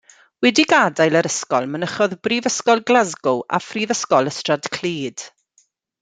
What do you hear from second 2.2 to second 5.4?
Brifysgol Glasgow a Phrifysgol Ystrad Clud.